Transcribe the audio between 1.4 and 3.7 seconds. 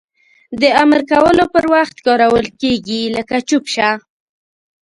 پر وخت کارول کیږي لکه چوپ